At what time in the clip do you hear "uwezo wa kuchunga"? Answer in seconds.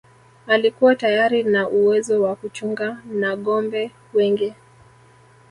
1.69-3.01